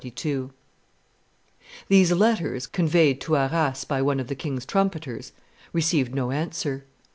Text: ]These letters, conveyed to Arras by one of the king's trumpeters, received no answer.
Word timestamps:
]These 1.87 2.11
letters, 2.11 2.65
conveyed 2.65 3.21
to 3.21 3.35
Arras 3.37 3.83
by 3.85 4.01
one 4.01 4.19
of 4.19 4.29
the 4.29 4.33
king's 4.33 4.65
trumpeters, 4.65 5.31
received 5.73 6.15
no 6.15 6.31
answer. 6.31 6.85